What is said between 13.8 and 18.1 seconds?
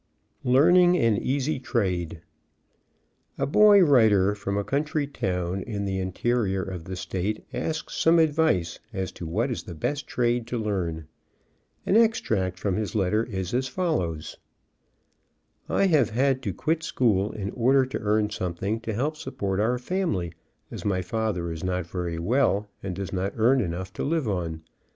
lows: "I have had to quit school in order to